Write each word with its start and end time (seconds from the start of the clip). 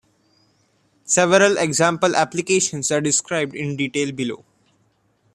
Several 1.05 1.59
example 1.59 2.15
applications 2.15 2.89
are 2.89 3.01
described 3.01 3.53
in 3.53 3.77
detail 3.77 4.11
below. 4.11 4.43